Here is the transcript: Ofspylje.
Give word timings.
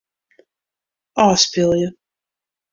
Ofspylje. 1.25 1.89